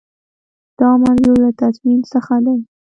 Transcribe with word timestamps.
دا 0.79 0.89
منظور 1.03 1.37
له 1.43 1.51
تضمین 1.61 1.99
څخه 2.13 2.35
دی. 2.45 2.57